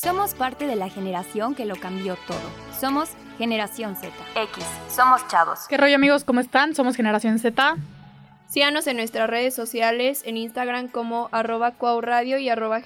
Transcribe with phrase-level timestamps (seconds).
[0.00, 2.38] Somos parte de la generación que lo cambió todo.
[2.78, 4.12] Somos Generación Z.
[4.36, 4.64] X.
[4.88, 5.66] Somos chavos.
[5.68, 6.22] ¿Qué rollo amigos?
[6.22, 6.76] ¿Cómo están?
[6.76, 7.76] Somos Generación Z.
[8.46, 12.80] Síganos en nuestras redes sociales, en Instagram como arroba cuauradio y arroba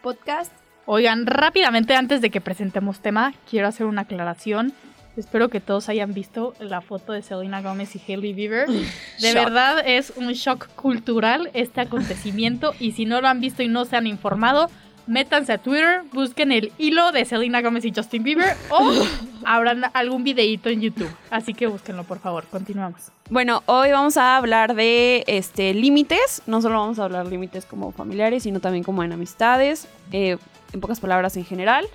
[0.00, 0.54] Podcast.
[0.86, 4.72] Oigan, rápidamente antes de que presentemos tema, quiero hacer una aclaración.
[5.18, 8.68] Espero que todos hayan visto la foto de Selena Gomez y Hailey Bieber.
[9.20, 13.68] De verdad es un shock cultural este acontecimiento y si no lo han visto y
[13.68, 14.70] no se han informado,
[15.06, 18.92] métanse a Twitter, busquen el hilo de Selena Gomez y Justin Bieber o
[19.44, 21.10] habrán algún videíto en YouTube.
[21.30, 22.44] Así que búsquenlo, por favor.
[22.50, 23.10] Continuamos.
[23.30, 26.42] Bueno, hoy vamos a hablar de este límites.
[26.46, 30.36] No solo vamos a hablar límites como familiares, sino también como en amistades, eh,
[30.72, 31.86] en pocas palabras en general.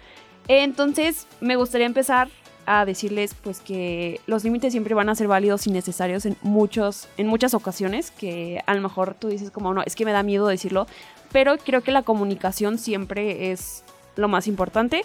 [0.48, 2.30] Entonces, me gustaría empezar
[2.72, 7.08] a decirles pues que los límites siempre van a ser válidos y necesarios en muchos
[7.18, 10.22] en muchas ocasiones que a lo mejor tú dices como no, es que me da
[10.22, 10.86] miedo decirlo,
[11.32, 13.84] pero creo que la comunicación siempre es
[14.16, 15.02] lo más importante.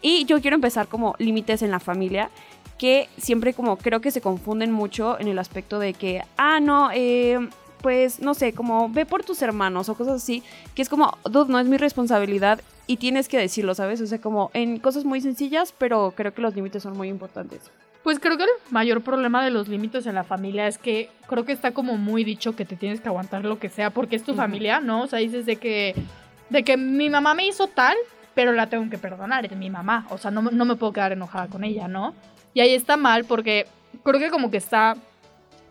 [0.00, 2.30] Y yo quiero empezar como límites en la familia
[2.78, 6.90] que siempre como creo que se confunden mucho en el aspecto de que ah no
[6.94, 7.48] eh,
[7.82, 10.42] pues, no sé, como ve por tus hermanos o cosas así,
[10.74, 14.00] que es como, dude, no es mi responsabilidad y tienes que decirlo, ¿sabes?
[14.00, 17.70] O sea, como en cosas muy sencillas, pero creo que los límites son muy importantes.
[18.02, 21.44] Pues creo que el mayor problema de los límites en la familia es que creo
[21.44, 24.24] que está como muy dicho que te tienes que aguantar lo que sea porque es
[24.24, 25.02] tu familia, ¿no?
[25.02, 25.94] O sea, dices de que,
[26.48, 27.94] de que mi mamá me hizo tal,
[28.34, 31.12] pero la tengo que perdonar, es mi mamá, o sea, no, no me puedo quedar
[31.12, 32.14] enojada con ella, ¿no?
[32.54, 33.66] Y ahí está mal porque
[34.02, 34.96] creo que como que está,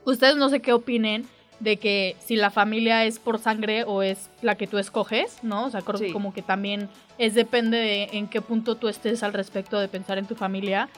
[0.06, 1.26] ustedes no sé qué opinen,
[1.60, 5.66] de que si la familia es por sangre o es la que tú escoges, ¿no?
[5.66, 9.24] O sea, creo que como que también es depende de en qué punto tú estés
[9.24, 10.90] al respecto de pensar en tu familia,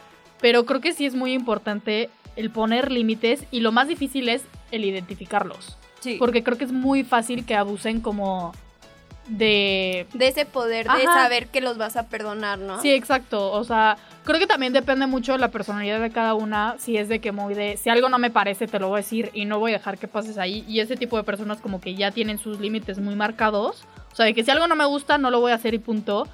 [0.41, 4.43] pero creo que sí es muy importante el poner límites y lo más difícil es
[4.71, 5.77] el identificarlos.
[5.99, 6.15] Sí.
[6.17, 8.53] Porque creo que es muy fácil que abusen como
[9.29, 10.07] de...
[10.13, 12.81] De ese poder de saber que los vas a perdonar, ¿no?
[12.81, 13.51] Sí, exacto.
[13.51, 16.75] O sea, creo que también depende mucho de la personalidad de cada una.
[16.79, 19.03] Si es de que muy de, si algo no me parece, te lo voy a
[19.03, 20.65] decir y no voy a dejar que pases ahí.
[20.67, 23.85] Y ese tipo de personas como que ya tienen sus límites muy marcados.
[24.11, 25.79] O sea, de que si algo no me gusta, no lo voy a hacer y
[25.79, 26.27] punto.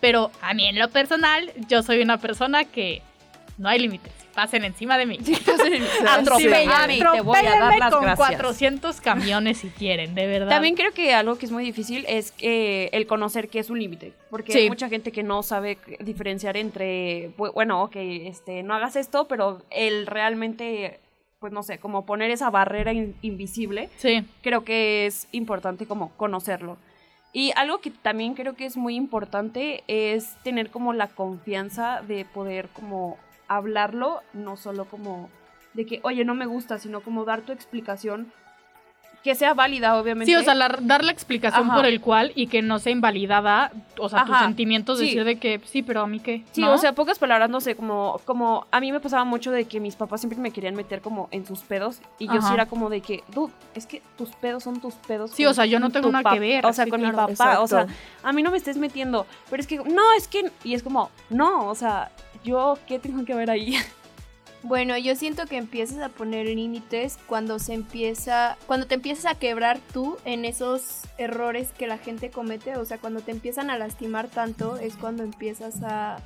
[0.00, 3.02] Pero a mí en lo personal, yo soy una persona que
[3.62, 5.18] no hay límites pasen encima de mí.
[6.08, 10.48] Atropellame te voy a dar las con 400 camiones si quieren, de verdad.
[10.48, 13.78] También creo que algo que es muy difícil es que el conocer qué es un
[13.78, 18.96] límite, porque hay mucha gente que no sabe diferenciar entre, bueno, ok, este, no hagas
[18.96, 21.00] esto, pero el realmente
[21.38, 23.88] pues no sé, como poner esa barrera invisible.
[23.96, 24.24] Sí.
[24.42, 26.78] Creo que es importante como conocerlo.
[27.32, 32.24] Y algo que también creo que es muy importante es tener como la confianza de
[32.26, 33.18] poder como
[33.56, 35.30] hablarlo, no solo como
[35.74, 38.32] de que, oye, no me gusta, sino como dar tu explicación
[39.22, 40.26] que sea válida, obviamente.
[40.26, 44.08] Sí, o sea, dar la explicación por el cual y que no sea invalidada, o
[44.08, 46.44] sea, tus sentimientos, decir de que sí, pero a mí qué.
[46.52, 49.64] Sí, o sea, pocas palabras, no sé, como, como a mí me pasaba mucho de
[49.66, 52.66] que mis papás siempre me querían meter como en sus pedos y yo sí era
[52.66, 55.30] como de que, dude, es que tus pedos son tus pedos.
[55.30, 56.66] Sí, o sea, yo no tengo nada que ver.
[56.66, 57.86] O sea, con mi papá, o sea,
[58.22, 61.10] a mí no me estés metiendo, pero es que, no, es que, y es como,
[61.30, 62.10] no, o sea,
[62.44, 63.76] yo, ¿qué tengo que ver ahí?
[64.64, 69.34] Bueno, yo siento que empiezas a poner límites cuando se empieza, cuando te empiezas a
[69.34, 73.78] quebrar tú en esos errores que la gente comete, o sea, cuando te empiezan a
[73.78, 76.22] lastimar tanto es cuando empiezas a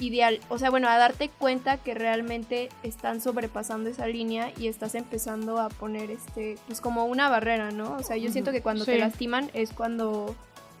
[0.00, 4.94] ideal, o sea, bueno, a darte cuenta que realmente están sobrepasando esa línea y estás
[4.94, 7.92] empezando a poner este, pues como una barrera, ¿no?
[7.92, 10.34] O sea, yo siento que cuando te lastiman es cuando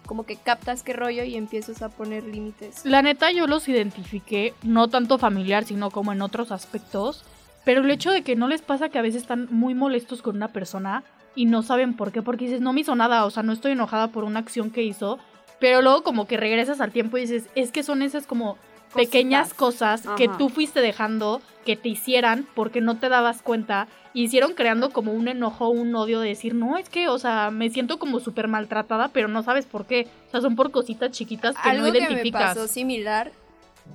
[0.06, 2.84] como que captas qué rollo y empiezas a poner límites.
[2.84, 7.24] La neta yo los identifiqué, no tanto familiar, sino como en otros aspectos,
[7.64, 10.36] pero el hecho de que no les pasa que a veces están muy molestos con
[10.36, 11.02] una persona
[11.34, 13.72] y no saben por qué, porque dices, no me hizo nada, o sea, no estoy
[13.72, 15.18] enojada por una acción que hizo,
[15.58, 18.56] pero luego como que regresas al tiempo y dices, es que son esas como
[18.96, 24.24] pequeñas cosas que tú fuiste dejando que te hicieran porque no te dabas cuenta y
[24.24, 27.68] hicieron creando como un enojo, un odio de decir, no, es que, o sea, me
[27.68, 30.06] siento como súper maltratada, pero no sabes por qué.
[30.28, 32.22] O sea, son por cositas chiquitas que no identificas.
[32.22, 33.32] que me pasó similar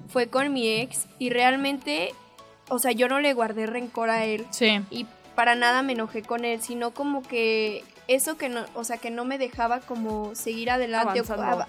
[0.08, 2.14] fue con mi ex y realmente,
[2.70, 4.46] o sea, yo no le guardé rencor a él.
[4.52, 4.82] Sí.
[4.92, 8.98] Y para nada me enojé con él, sino como que eso que no, o sea,
[8.98, 11.22] que no me dejaba como seguir adelante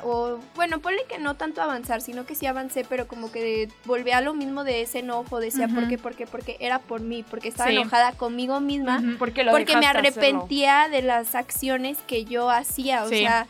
[0.03, 4.11] o, bueno, ponle que no tanto avanzar, sino que sí avancé, pero como que volví
[4.11, 5.99] a lo mismo de ese enojo, decía, ¿por qué?
[5.99, 6.27] ¿Por qué?
[6.27, 11.99] Porque era por mí, porque estaba enojada conmigo misma, porque, me arrepentía de las acciones
[12.07, 13.47] que yo hacía, o sea,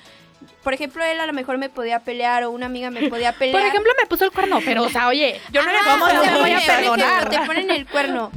[0.63, 3.61] por ejemplo, él a lo mejor me podía pelear o una amiga me podía pelear.
[3.61, 6.67] Por ejemplo, me puso el cuerno, pero o sea, oye, yo no le, vamos, a
[6.67, 7.31] perdonar.
[7.31, 8.31] te ponen el cuerno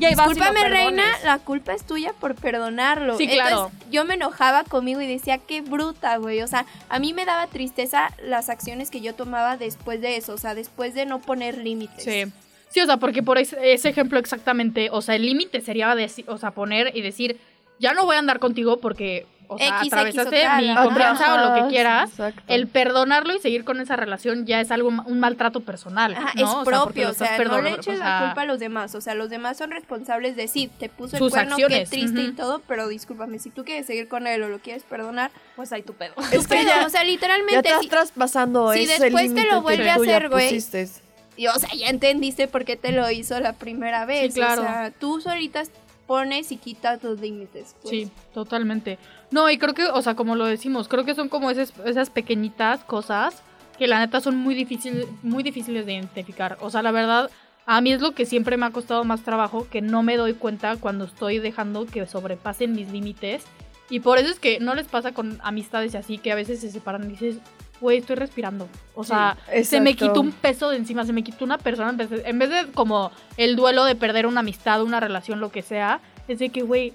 [0.00, 3.16] Y ahí vas y lo Discúlpame, reina, la culpa es tuya por perdonarlo.
[3.18, 3.66] Sí, claro.
[3.66, 6.40] Entonces, yo me enojaba conmigo y decía, qué bruta, güey.
[6.42, 10.32] O sea, a mí me daba tristeza las acciones que yo tomaba después de eso.
[10.32, 12.02] O sea, después de no poner límites.
[12.02, 12.32] Sí.
[12.70, 15.94] Sí, o sea, porque por ese, ejemplo exactamente, o sea, el límite sería
[16.28, 17.40] o sea, poner y decir,
[17.80, 20.74] ya no voy a andar contigo porque, o sea, X, X o atravesaste tal, mi
[20.76, 22.10] confianza o lo que quieras.
[22.10, 22.42] exacto.
[22.46, 26.14] El perdonarlo y seguir con esa relación ya es algo, un maltrato personal.
[26.14, 26.40] Ajá, ¿no?
[26.42, 28.60] es O sea, porque propio, o sea, no le eches o la culpa a los
[28.60, 31.90] demás, o sea, los demás son responsables de sí, te puso el Sus cuerno, acciones,
[31.90, 34.84] qué triste y todo, pero discúlpame, si tú quieres seguir con él o lo quieres
[34.84, 36.14] perdonar, Pues ahí tu pedo.
[36.30, 39.62] Es que ya, o sea, ya literalmente, estás si- traspasando si ese después te lo
[39.62, 40.88] vuelve a ya hacer, güey, pusiste.
[41.36, 44.62] y, o sea, ya entendiste por qué te lo hizo la primera vez, claro.
[44.62, 45.62] o sea, tú solita
[46.10, 47.76] pones y quitas los límites.
[47.80, 47.88] pues.
[47.88, 48.98] Sí, totalmente.
[49.30, 52.10] No, y creo que, o sea, como lo decimos, creo que son como esas, esas
[52.10, 53.44] pequeñitas cosas
[53.78, 56.58] que la neta son muy, difícil, muy difíciles de identificar.
[56.62, 57.30] O sea, la verdad,
[57.64, 60.34] a mí es lo que siempre me ha costado más trabajo, que no me doy
[60.34, 63.44] cuenta cuando estoy dejando que sobrepasen mis límites.
[63.88, 66.58] Y por eso es que no les pasa con amistades y así, que a veces
[66.58, 67.36] se separan y dices,
[67.80, 68.68] güey, estoy respirando.
[68.94, 71.90] O sea, se me quitó un peso de encima, se me quitó una persona.
[71.90, 75.40] En vez de, en vez de como el duelo de perder una amistad, una relación,
[75.40, 76.92] lo que sea, es de que, güey,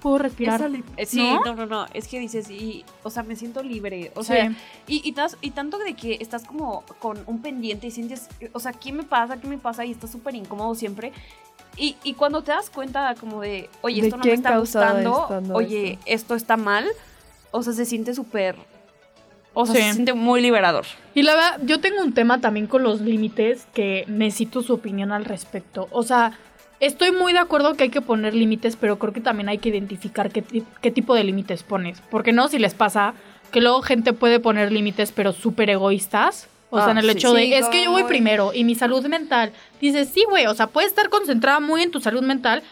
[0.00, 0.60] puedo respirar.
[0.96, 1.44] Eh, Sí, ¿No?
[1.44, 1.54] ¿No?
[1.54, 4.28] no, no, es que dices, y, o sea, me siento libre, o Sí.
[4.32, 4.52] sea,
[4.86, 8.58] y, y, tas- y tanto de que estás como con un pendiente y sientes, o
[8.60, 9.36] sea, ¿qué me pasa?
[9.40, 9.84] ¿Qué me pasa?
[9.84, 11.12] Y estás súper incómodo siempre.
[11.76, 15.22] Y, y cuando te das cuenta como de, oye, ¿De esto no me está gustando,
[15.22, 16.86] esto, no oye, esto está mal,
[17.50, 18.56] o sea, se siente súper,
[19.54, 19.82] o sea, Sí.
[19.82, 20.84] se siente muy liberador.
[21.14, 25.12] Y la verdad, yo tengo un tema también con los límites que necesito su opinión
[25.12, 25.88] al respecto.
[25.90, 26.32] O sea,
[26.80, 29.68] estoy muy de acuerdo que hay que poner límites, pero creo que también hay que
[29.68, 30.42] identificar qué,
[30.80, 32.00] qué tipo de límites pones.
[32.10, 33.14] Porque no, si les pasa
[33.50, 36.48] que luego gente puede poner límites, pero súper egoístas.
[36.70, 37.10] O sea, Ah, en el sí.
[37.10, 39.52] hecho de, Sí, es que yo voy muy- primero y mi salud mental.
[39.78, 42.62] Dices, sí, güey, o sea, puedes estar concentrada muy en tu salud mental,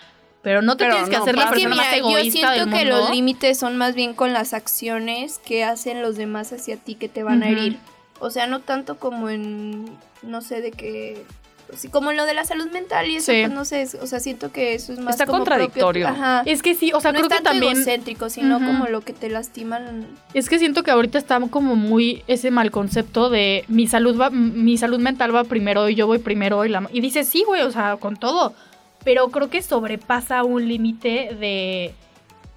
[0.43, 1.99] pero no te Pero tienes que no, hacer la Es que persona mira, más yo
[2.09, 2.99] egoísta del siento que mundo.
[3.01, 7.09] los límites son más bien con las acciones que hacen los demás hacia ti que
[7.09, 7.57] te van a Ujú.
[7.57, 7.77] herir.
[8.21, 9.85] O sea, no tanto como en,
[10.23, 11.25] no sé, de que...
[11.77, 13.43] Sí, como en lo de la salud mental y eso, Sí.
[13.43, 16.09] pues no sé, es- o sea, siento que eso es más Está como contradictorio.
[16.09, 16.43] propio- ajá.
[16.45, 17.77] Es que sí, o sea, no creo es que tanto también...
[17.77, 18.67] egocéntrico, sino Ujú.
[18.67, 20.05] como lo que te lastiman.
[20.35, 24.31] Es que siento que ahorita está como muy ese mal concepto de mi salud va,
[24.31, 27.63] mi salud mental va primero y yo voy primero y la y dices sí, güey,
[27.63, 28.53] o sea, con todo.
[29.05, 31.94] Pero creo que sobrepasa un límite de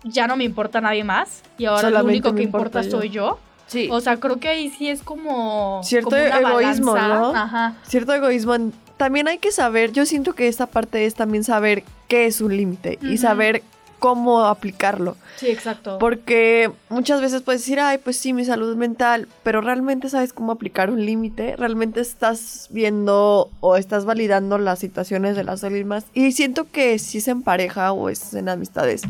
[0.04, 2.92] ya no me importa nadie más y ahora lo único que importa, importa yo.
[2.92, 3.40] soy yo.
[3.68, 3.88] Sí.
[3.90, 7.20] O sea, creo que ahí sí es como Cierto como una egoísmo, balanza.
[7.20, 7.36] ¿no?
[7.36, 7.76] Ajá.
[7.88, 8.56] Cierto egoísmo.
[8.98, 12.56] También hay que saber, yo siento que esta parte es también saber qué es un
[12.56, 13.64] límite y saber
[14.04, 15.16] cómo aplicarlo.
[15.38, 15.98] Sí, exacto.
[15.98, 20.52] Porque muchas veces puedes decir, ay, pues sí, mi salud mental, pero realmente sabes cómo
[20.52, 26.04] aplicar un límite, realmente estás viendo o estás validando las situaciones de las demás.
[26.14, 29.04] Y siento que si es en pareja o es en amistades,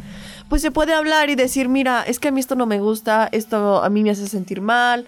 [0.48, 3.30] pues se puede hablar y decir, mira, es que a mí esto no me gusta,
[3.31, 5.07] esto a mí me hace sentir mal.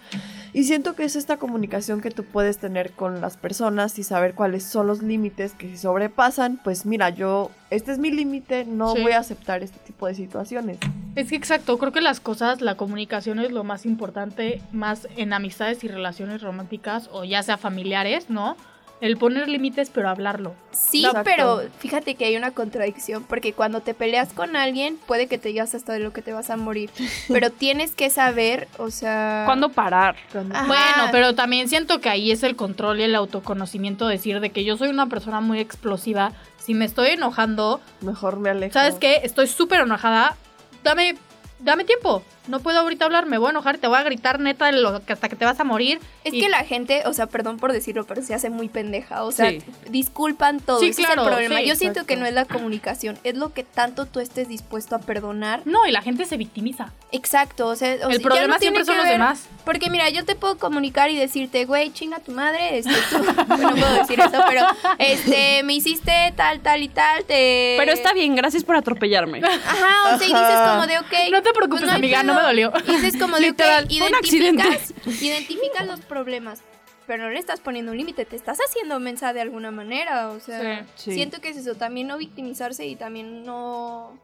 [0.55, 4.35] Y siento que es esta comunicación que tú puedes tener con las personas y saber
[4.35, 8.93] cuáles son los límites que si sobrepasan, pues mira, yo, este es mi límite, no
[8.95, 9.01] Sí.
[9.01, 10.77] voy a aceptar este tipo de situaciones.
[11.17, 15.33] Es que exacto, creo que las cosas, la comunicación es lo más importante, más en
[15.33, 18.55] amistades y relaciones románticas o ya sea familiares, ¿no?
[19.01, 20.55] El poner límites, pero hablarlo.
[20.71, 21.23] Sí, Exacto.
[21.25, 25.49] pero fíjate que hay una contradicción, porque cuando te peleas con alguien, puede que te
[25.49, 26.89] digas hasta de lo que te vas a morir,
[27.27, 29.43] pero tienes que saber, o sea...
[29.45, 30.15] ¿Cuándo parar?
[30.33, 34.63] Bueno, pero también siento que ahí es el control y el autoconocimiento, decir de que
[34.63, 36.31] yo soy una persona muy explosiva.
[36.57, 38.73] Si me estoy enojando, Mejor me alejo.
[38.73, 39.21] ¿sabes qué?
[39.23, 40.35] Estoy súper enojada.
[40.83, 41.15] Dame,
[41.59, 42.23] dame tiempo.
[42.47, 45.03] No puedo ahorita hablar, me voy a enojar, te voy a gritar neta de lo
[45.05, 45.99] que hasta que te vas a morir.
[46.23, 49.23] Es Y- que la gente, o sea, perdón por decirlo, pero se hace muy pendeja.
[49.23, 49.61] O sea, Sí.
[49.89, 50.79] disculpan todo.
[50.79, 51.59] Sí, ese claro, es el problema.
[51.61, 52.07] sí, Yo siento exacto.
[52.07, 55.61] que no es la comunicación, es lo que tanto tú estés dispuesto a perdonar.
[55.65, 56.91] No, y la gente se victimiza.
[57.11, 59.47] Exacto, o sea, o sea, el problema no tiene siempre son que los ver- demás.
[59.63, 63.17] Porque mira, yo te puedo comunicar y decirte, güey, chinga tu madre, este, tú,
[63.57, 64.65] no puedo decir eso, pero,
[64.99, 67.75] este, me hiciste tal, tal y tal, te...
[67.79, 69.41] Pero está bien, gracias por atropellarme.
[69.43, 71.31] Ajá, o sea, y dices como de, ok.
[71.31, 72.73] No te preocupes, pues amiga, no me dolió.
[72.87, 74.63] Y dices como de, Literal, accidente.
[74.63, 76.61] identificas, identificas los problemas,
[77.07, 80.39] pero no le estás poniendo un límite, te estás haciendo mensa de alguna manera, o
[80.39, 81.13] sea, Sí.
[81.13, 84.17] siento que es eso, también no victimizarse y también no,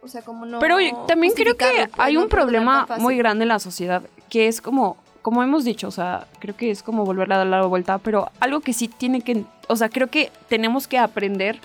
[0.00, 0.58] o sea, como no...
[0.60, 4.60] Pero también creo que pues, hay un problema muy grande en la sociedad, que es
[4.60, 7.98] como, como hemos dicho, o sea, creo que es como volver a dar la vuelta,
[7.98, 11.58] pero algo que sí tiene que, o sea, creo que tenemos que aprender,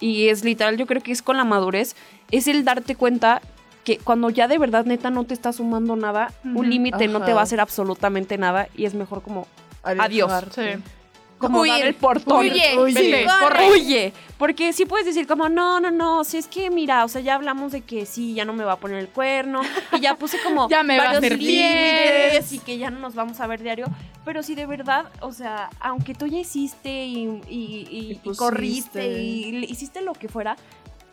[0.00, 1.94] y es literal, yo creo que es con la madurez,
[2.32, 3.40] es el darte cuenta
[3.96, 7.32] que cuando ya de verdad neta no te está sumando nada, un límite no te
[7.32, 9.46] va a hacer absolutamente nada y es mejor como
[9.82, 10.30] Adiós.
[10.30, 10.76] Alejarte.
[10.76, 10.82] Sí.
[11.38, 12.38] como dar el portón.
[12.40, 14.12] huye, Sí, vete, corre, huye.
[14.38, 17.34] Porque sí puedes decir como, no, no, no, si es que mira, o sea, ya
[17.36, 19.60] hablamos de que sí, ya no me va a poner el cuerno,
[19.92, 23.14] y ya puse como Ya me va a varios límites y que ya no nos
[23.14, 23.86] vamos a ver diario.
[24.24, 28.14] Pero sí, de verdad, o sea, aunque tú ya hiciste y, y- y- Y y
[28.16, 28.36] pusiste.
[28.36, 30.56] corriste y hiciste lo que fuera,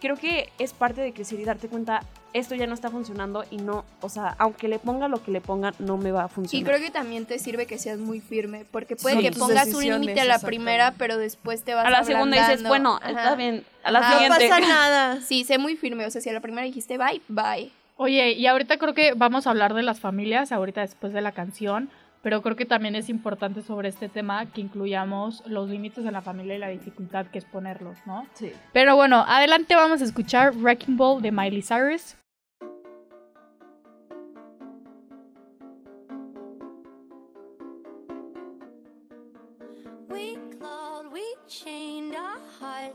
[0.02, 2.02] creo que es parte de crecer y darte cuenta,
[2.38, 5.42] esto ya no está funcionando y no, o sea, aunque le ponga lo que le
[5.42, 6.68] pongan, no me va a Y funcionar.
[6.72, 10.20] creo que también te sirve que seas muy firme, porque puede que pongas un límite
[10.22, 13.10] a la primera, pero después te vas a la segunda dices, bueno, Ajá.
[13.10, 14.10] está bien, a la Ajá.
[14.10, 14.50] No siguiente.
[14.50, 15.20] pasa nada.
[15.26, 17.72] Sí, sé muy firme, o sea, si a la primera dijiste bye, bye.
[17.98, 21.32] Oye, y ahorita creo que vamos a hablar de las familias, ahorita después de la
[21.32, 21.90] canción,
[22.22, 26.22] pero creo que también es importante sobre este tema que incluyamos los límites de la
[26.22, 28.26] familia y la dificultad que es ponerlos, ¿no?
[28.34, 28.52] Sí.
[28.74, 32.16] Pero bueno, adelante vamos a escuchar Wrecking Ball de Miley Cyrus.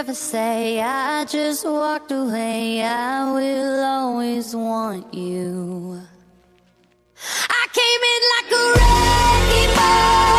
[0.00, 2.82] ever say I just walked away.
[2.82, 6.00] I will always want you.
[7.50, 10.29] I came in like a wrecking ball.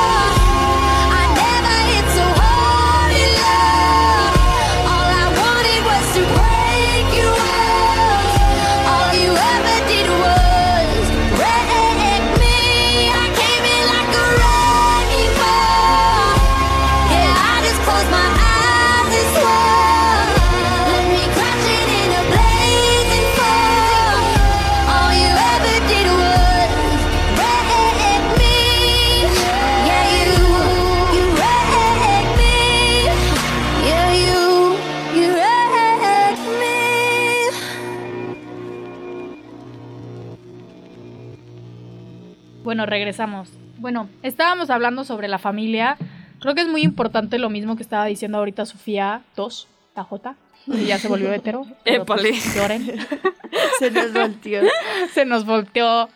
[42.81, 43.49] Bueno, regresamos.
[43.77, 45.97] Bueno, estábamos hablando sobre la familia.
[46.39, 50.35] Creo que es muy importante lo mismo que estaba diciendo ahorita Sofía 2, la J,
[50.65, 51.61] que ya se volvió hetero.
[51.63, 52.31] pues, Épale.
[52.55, 52.97] lloren.
[53.77, 54.61] Se nos volteó.
[55.13, 56.09] Se nos volteó.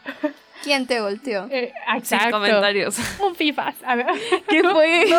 [0.65, 1.47] ¿Quién te volteó?
[1.51, 2.31] Eh, Sin exacto.
[2.31, 2.97] comentarios.
[3.19, 3.73] Un FIFA.
[3.85, 4.07] A ver.
[4.49, 5.03] ¿Qué fue?
[5.03, 5.09] Es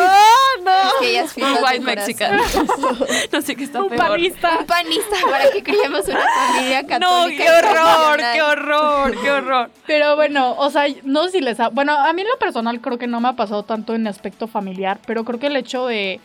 [1.00, 2.36] que ellas Un white mexican.
[3.32, 4.08] no sé qué está Un peor.
[4.08, 4.58] panista.
[4.58, 7.44] Un panista para que criemos una familia No, católica.
[7.44, 9.70] qué horror, qué horror, qué horror.
[9.86, 11.68] Pero bueno, o sea, no sé si les ha...
[11.68, 14.48] Bueno, a mí en lo personal creo que no me ha pasado tanto en aspecto
[14.48, 16.20] familiar, pero creo que el hecho de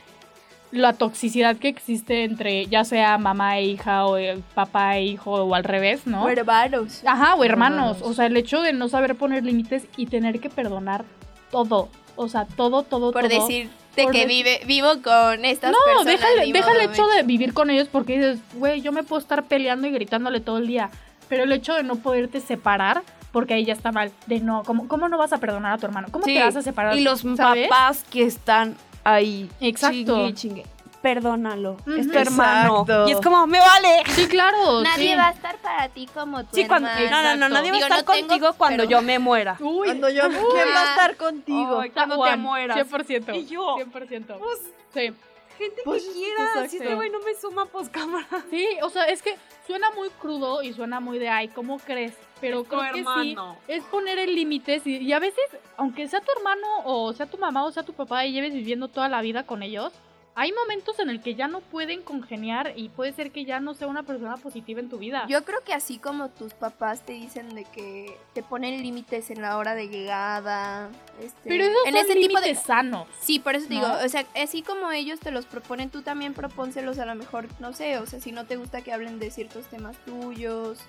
[0.72, 5.32] la toxicidad que existe entre ya sea mamá e hija o eh, papá e hijo
[5.32, 6.24] o al revés, ¿no?
[6.24, 7.02] O hermanos.
[7.06, 7.98] Ajá, o hermanos.
[7.98, 8.02] Hermanos.
[8.10, 11.04] O sea, el hecho de no saber poner límites y tener que perdonar
[11.52, 11.90] todo.
[12.16, 13.42] O sea, todo, todo, Por todo.
[13.48, 16.06] decirte Por que decir- vive, vivo con estas No, personas.
[16.06, 19.20] déjale, ni deja el hecho de vivir con ellos porque dices, güey, yo me puedo
[19.22, 20.90] estar peleando y gritándole todo el día.
[21.28, 24.88] Pero el hecho de no poderte separar, porque ahí ya está mal, de no, ¿cómo,
[24.88, 26.08] cómo no vas a perdonar a tu hermano?
[26.12, 26.96] ¿Cómo Sí, te vas a separar?
[26.98, 27.68] Y los ¿sabes?
[27.70, 29.50] papás que están ahí.
[29.60, 29.96] Exacto.
[29.96, 30.66] Chingue, y chingue.
[31.02, 31.78] Perdónalo.
[31.98, 32.82] Es tu hermano.
[32.82, 33.08] Exacto.
[33.08, 34.04] Y es como, me vale.
[34.10, 34.82] Sí, claro.
[34.84, 35.16] Nadie sí.
[35.16, 37.80] va a estar para ti como tu Sí, cuando, no, no, no, nadie va a
[37.80, 39.58] estar no tengo, contigo cuando pero- yo me muera.
[39.60, 41.82] Uy, Cuando yo, ¿quién va a estar contigo?
[41.94, 42.78] Cuando te mueras.
[42.78, 43.34] 100%.
[43.36, 43.78] Y yo.
[43.78, 44.38] 100%.
[44.38, 44.60] Pues,
[44.94, 45.12] Sí.
[45.58, 46.68] gente Pues, que quiera.
[46.70, 48.28] Si este güey no me suma, pues cámara.
[48.52, 52.14] Sí, o sea, es que suena muy crudo y suena muy de, ay, ¿cómo crees?
[52.42, 53.36] Pero Es tu creo que sí,
[53.68, 55.44] es poner el límite y, y a veces,
[55.78, 58.88] aunque sea tu hermano o sea tu mamá o sea tu papá y lleves viviendo
[58.88, 59.94] toda la vida con ellos,
[60.34, 63.74] hay momentos en el que ya no pueden congeniar y puede ser que ya no
[63.74, 65.26] sea una persona positiva en tu vida.
[65.28, 69.42] Yo creo que así como tus papás te dicen de que te ponen límites en
[69.42, 70.90] la hora de llegada,
[71.22, 73.08] este, Pero esos en son ese tipo de sanos.
[73.20, 73.82] Sí, por eso te ¿no?
[73.82, 77.48] digo, o sea, así como ellos te los proponen, tú también propónselos a lo mejor,
[77.60, 80.80] no sé, o sea, si no te gusta que hablen de ciertos temas tuyos,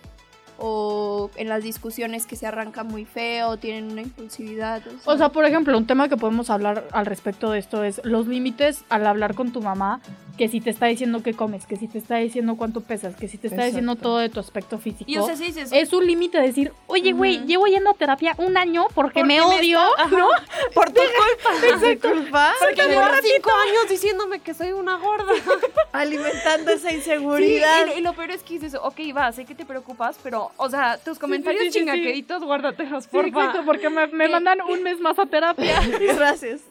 [0.59, 4.83] o en las discusiones que se arranca muy feo, tienen una impulsividad.
[5.05, 8.27] O sea, por ejemplo, un tema que podemos hablar al respecto de esto es los
[8.27, 10.01] límites al hablar con tu mamá,
[10.39, 13.29] que si te está diciendo qué comes, que si te está diciendo cuánto pesas, que
[13.29, 14.09] si te está diciendo Exacto.
[14.09, 15.05] todo de tu aspecto físico.
[15.07, 17.47] Y o sea, si dices, es un límite decir, oye, güey, Ujú.
[17.47, 20.29] llevo yendo a terapia un año porque, ¿por me odio, está- ajá, ¿no?
[20.75, 21.87] Por tu culpa.
[21.87, 22.53] ¿Es culpa?
[22.61, 25.33] Porque llevo cinco años diciéndome que soy una gorda.
[25.93, 27.85] Alimentando esa Sí, inseguridad.
[27.85, 30.42] y, lo- y lo peor es que dices, ok, va, sé que te preocupas, pero,
[30.57, 33.29] o sea, tus comentarios sí, sí, chingaqueritos, guárdatelos, porfa.
[33.29, 35.81] exacto, porque me, me mandan un mes más a terapia,
[36.17, 36.63] Gracias.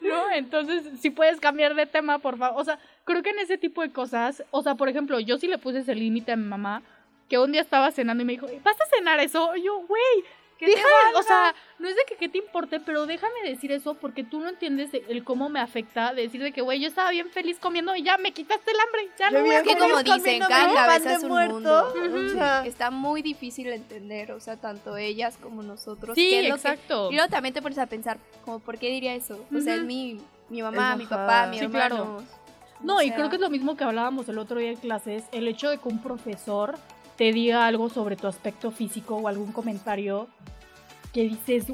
[0.00, 0.30] ¿no?
[0.32, 2.60] Entonces, si puedes cambiar de tema, por favor.
[2.60, 5.46] O sea, creo que en ese tipo de cosas, o sea, por ejemplo, yo sí
[5.46, 6.82] le puse ese límite a mi mamá,
[7.28, 9.56] que un día estaba cenando y me dijo, ¿vas a cenar eso?
[9.56, 10.24] Y yo, güey,
[10.66, 14.24] déjame, o sea, no es de que, que te importe, pero déjame decir eso porque
[14.24, 17.58] tú no entiendes el cómo me afecta decir de que, güey, yo estaba bien feliz
[17.58, 20.02] comiendo y ya me quitaste el hambre, ya Yo no voy a Es que como
[20.02, 21.54] dicen, cada cabeza es un muerto.
[21.54, 21.92] mundo.
[22.26, 26.14] O sea, Está muy difícil de entender, o sea, tanto ellas como nosotros.
[26.14, 27.10] Sí, que- exacto.
[27.10, 29.44] Y luego también te pones a pensar, como, ¿por qué diría eso?
[29.54, 31.88] O sea, es mi, mi mamá, Es mi papá, mi Sí, hermano.
[31.88, 32.16] claro.
[32.16, 35.24] O No, y creo que es lo mismo que hablábamos el otro día en clases,
[35.32, 36.76] el hecho de que un profesor
[37.20, 40.26] te diga algo sobre tu aspecto físico o algún comentario
[41.12, 41.66] que dices,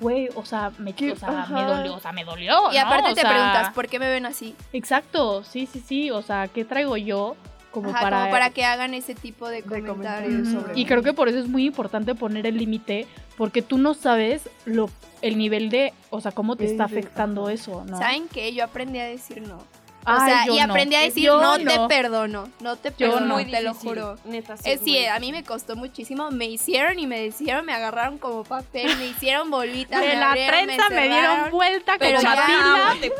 [0.00, 2.72] güey, o sea, me, o sea, me dolió, o sea, me dolió.
[2.72, 2.80] Y ¿no?
[2.80, 4.56] aparte O te sea, preguntas, ¿por qué me ven así?
[4.72, 7.36] Exacto, sí, sí, sí, o sea, ¿qué traigo yo
[7.70, 8.18] como Ajá, para...
[8.20, 9.94] como para que hagan ese tipo de De comentarios.
[9.96, 10.60] comentarios Ujú.
[10.62, 13.92] sobre Y creo que por eso es muy importante poner el límite, porque tú no
[13.92, 14.88] sabes lo,
[15.20, 17.98] el nivel de, o sea, cómo te está afectando eso, ¿no?
[17.98, 18.54] ¿Saben qué?
[18.54, 19.58] Yo aprendí a decir no.
[20.06, 20.72] O sea, y no.
[20.72, 21.70] aprendí a decir Yo no, no.
[21.70, 23.46] te perdono, no te Yo perdono, no.
[23.46, 24.18] te lo juro.
[24.24, 24.70] Neta, sí.
[24.70, 26.30] Eh, es sí, a mí me costó muchísimo.
[26.30, 30.00] Me hicieron y me hicieron, me agarraron como papel, me hicieron bolitas.
[30.00, 32.94] De me la abrieron, trenza me, dieron vuelta como Matilda.
[33.00, 33.10] Te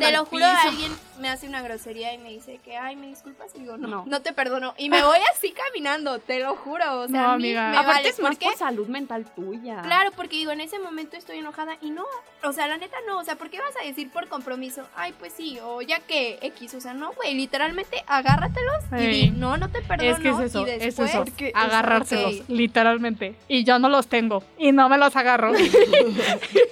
[0.00, 0.68] Te lo juro, piso.
[0.68, 3.50] alguien me hace una grosería y me dice que, ay, me disculpas.
[3.54, 4.04] Y digo, no, No.
[4.06, 4.74] no, te perdono.
[4.78, 7.00] Y me voy así caminando, te lo juro.
[7.02, 7.68] O sea, No, a mí amiga.
[7.70, 8.08] me Aparte vale.
[8.08, 9.82] es más salud mental tuya.
[9.82, 12.04] Claro, porque digo, en ese momento estoy enojada y no,
[12.42, 14.86] o sea, la neta no, o sea, ¿por qué vas a decir por compromiso?
[14.96, 19.30] Ay, pues sí, o ya que X, o sea, no, güey, literalmente agárratelos y di,
[19.30, 20.10] no, no te perdono.
[20.10, 23.36] Es que es eso, y es eso, Porque- agarrárselos, literalmente.
[23.48, 25.52] Y yo no los tengo, y no me los agarro.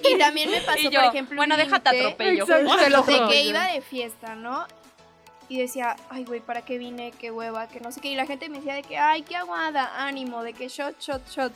[0.03, 2.43] Y también me pasó, yo, por ejemplo, bueno, déjate atropello.
[2.43, 4.65] Exacto, te lo de que iba de fiesta, ¿no?
[5.49, 7.11] Y decía, ay, güey, ¿para qué vine?
[7.11, 8.09] Qué hueva, que no sé qué.
[8.09, 11.27] Y la gente me decía de que, ay, qué aguada, ánimo, de que shot, shot,
[11.27, 11.53] shot.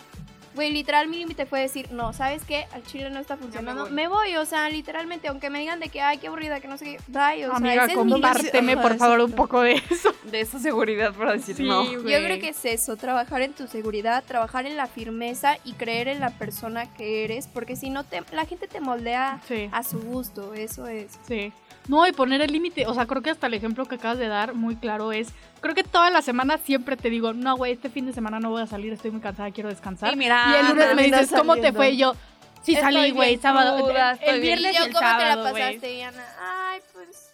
[0.56, 2.66] Güey, literal, mi límite fue decir, no, ¿sabes qué?
[2.74, 3.84] Al chile no está funcionando.
[3.84, 3.92] voy.
[3.92, 4.36] Me voy.
[4.38, 6.98] o sea, literalmente, aunque me digan de que, ay, qué aburrida, que no sé qué,
[7.08, 10.14] bye, o sea, Amiga, ese es mi compárteme, por favor, un poco de eso.
[10.24, 11.84] De esa seguridad para decir Sí, no.
[11.92, 16.08] Yo creo que es eso, trabajar en tu seguridad, trabajar en la firmeza y creer
[16.08, 19.84] en la persona que eres, porque si no, te, la gente te moldea Sí, a
[19.84, 21.12] su gusto, eso es.
[21.28, 21.52] sí.
[21.88, 24.28] No, y poner el límite, o sea, creo que hasta el ejemplo que acabas de
[24.28, 25.28] dar muy claro es,
[25.66, 28.50] creo que toda la semana siempre te digo, no, güey, este fin de semana no
[28.52, 30.14] voy a salir, estoy muy cansada, quiero descansar.
[30.14, 31.78] Y mira, Y el lunes me dices, ¿cómo te saliendo.
[31.80, 31.90] fue?
[31.92, 32.14] Y yo,
[32.62, 33.78] sí Estoy salí, güey, bien sábado.
[33.84, 34.60] cruda, el- el bien.
[34.60, 36.26] viernes y yo, el ¿cómo te la sábado, pasaste, Ana?
[36.40, 37.32] Ay, pues,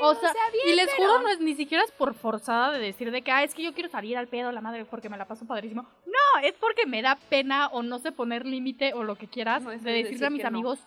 [0.00, 0.30] O sea,
[0.66, 3.42] y les juro, no es ni siquiera es por forzada de decir de que, ah,
[3.42, 5.82] es que yo quiero salir al pedo, la madre, porque me la paso padrísimo.
[6.06, 9.62] No, es porque me da pena o no sé poner límite o lo que quieras
[9.62, 10.48] No, de de decirle decir a mis que no.
[10.56, 10.78] amigos,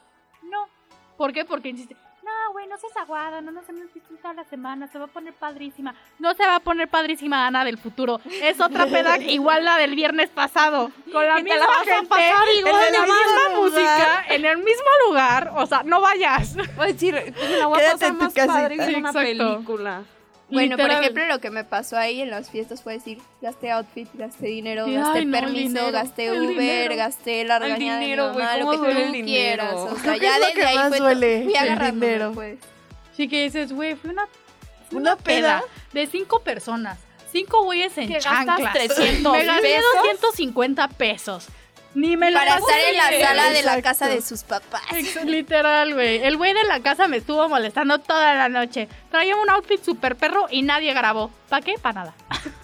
[0.43, 0.67] no.
[1.17, 1.43] ¿Por qué?
[1.43, 1.97] Porque insiste,
[2.71, 5.93] no, seas aguada, no nos hemos visto toda la semana, se va a poner padrísima.
[6.19, 8.21] No se va a poner padrísima Ana del futuro.
[8.41, 10.89] Es otra peda igual la del viernes pasado.
[11.11, 15.51] Con la misma la gente, pasar igual, en la misma música, en el mismo lugar.
[15.55, 16.55] O sea, no vayas.
[16.55, 19.19] Voy a decir, pues la voy a pasar más padre que una Exacto.
[19.19, 20.03] película.
[20.51, 24.07] Bueno, por ejemplo, lo que me pasó ahí en las fiestas fue decir, gasté outfit,
[24.13, 26.95] gasté dinero, Sí, gasté ay, no, permiso, dinero, gasté Uber, dinero.
[26.95, 29.73] gasté la regañada dinero, de mi mamá, lo ¿cómo que tú el quieras.
[29.75, 32.31] O sea, ya es lo desde que ahí más fue, duele, fui el agarrándome, dinero.
[32.33, 32.59] pues.
[33.15, 34.27] Sí que dices, güey, fue una,
[34.91, 35.63] ¿Una peda?
[35.93, 36.97] de cinco personas.
[37.31, 38.73] Cinco güeyes en Que chanclas.
[38.73, 39.85] 300 Me gasté pesos.
[40.03, 41.47] 250 pesos.
[41.93, 43.81] Ni me Para estar en la sala de la Exacto.
[43.83, 44.81] casa de sus papás.
[44.93, 46.23] Ex- Literal, güey.
[46.23, 48.87] El güey de la casa me estuvo molestando toda la noche.
[49.09, 51.31] Traía un outfit super perro y nadie grabó.
[51.49, 51.75] ¿Para qué?
[51.81, 52.13] Para nada.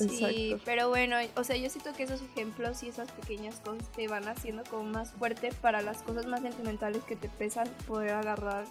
[0.00, 0.06] Sí,
[0.48, 0.62] Exacto.
[0.64, 4.26] pero bueno, o sea, yo siento que esos ejemplos y esas pequeñas cosas te van
[4.28, 8.64] haciendo como más fuerte para las cosas más sentimentales que te pesan, poder agarrar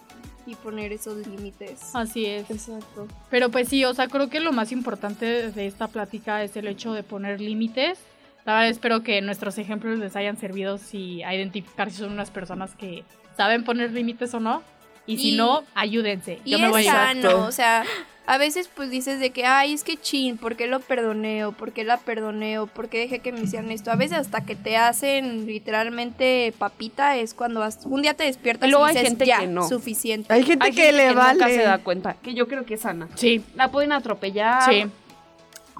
[0.44, 1.94] y poner esos límites.
[1.94, 2.50] Así es.
[2.50, 3.06] Exacto.
[3.30, 6.66] Pero pues sí, o sea, creo que lo más importante de esta plática es el
[6.66, 8.00] hecho de poner límites.
[8.46, 12.30] La verdad espero que nuestros ejemplos les hayan servido si a identificar si son unas
[12.30, 13.04] personas que
[13.36, 14.62] saben poner límites o no.
[15.06, 16.40] Y, si Y- no, ayúdense.
[16.44, 17.84] Y Yo me es voy a sano, o sea,
[18.26, 21.44] a veces pues dices de que, ay, es que chin, ¿por qué lo perdoné?
[21.46, 22.58] O ¿por qué la perdoné?
[22.60, 23.90] O ¿por qué dejé que me hicieran esto?
[23.90, 28.68] A veces hasta que te hacen literalmente papita es cuando has- un día te despiertas
[28.68, 29.66] Y luego y hay dices, gente ya, que no.
[29.68, 30.32] suficiente.
[30.32, 31.32] Hay gente Hay que gente le que vale.
[31.34, 33.08] nunca se da cuenta, que yo creo que es sana.
[33.16, 34.84] Sí, La pueden atropellar, sí.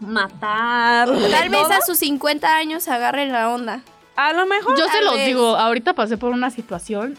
[0.01, 1.09] Matar.
[1.09, 1.73] Tal vez todo.
[1.73, 3.81] a sus 50 años agarren la onda.
[4.17, 4.79] A lo mejor.
[4.79, 5.27] Yo se los vez.
[5.27, 7.17] digo, ahorita pasé por una situación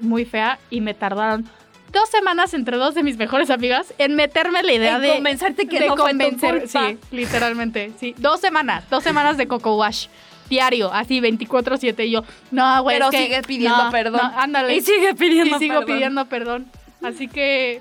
[0.00, 1.48] muy fea y me tardaron
[1.92, 5.66] dos semanas entre dos de mis mejores amigas en meterme la idea En de convencerte
[5.66, 6.88] que de no fue tu convencer, culpa.
[6.88, 10.06] sí, literalmente, sí, dos semanas, dos semanas de coco wash
[10.48, 14.20] diario, así 24/7 y yo, no, güey, Pero es que- sigue pidiendo no, perdón.
[14.22, 14.74] no, ándale.
[14.76, 15.86] Y sigue pidiendo y sigo perdón.
[15.94, 16.70] pidiendo perdón.
[17.02, 17.80] Así que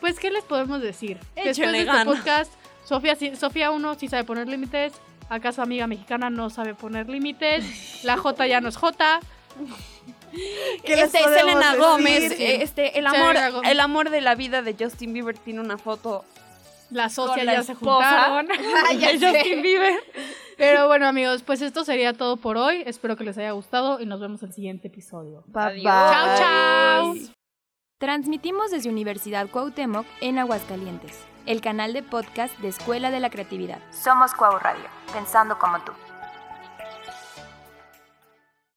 [0.00, 1.18] pues qué les podemos decir?
[1.36, 2.52] Después Échenle de este podcast,
[2.84, 4.92] Sofía sí- Sofía uno sí sabe poner límites,
[5.28, 9.20] acá su amiga mexicana no sabe poner límites, la J ya no es J.
[10.84, 11.80] ¿Qué les Este, Selena decir?
[11.80, 13.70] Gómez, este, el amor, Selena Gómez.
[13.70, 16.24] el amor de la vida de Justin Bieber tiene una foto
[16.90, 18.48] La socia la ya se juntaron.
[18.88, 19.10] Ah, ya.
[19.12, 19.94] Justin Bieber.
[20.56, 22.82] Pero bueno, amigos, pues esto sería todo por hoy.
[22.86, 25.44] Espero que les haya gustado y nos vemos en el siguiente episodio.
[25.48, 25.84] Bye, Adiós.
[25.84, 25.84] bye.
[25.84, 27.14] Chao, chao.
[27.98, 33.78] Transmitimos desde Universidad Cuauhtémoc en Aguascalientes, el canal de podcast de Escuela de la Creatividad.
[33.90, 35.92] Somos Cuau Radio, pensando como tú.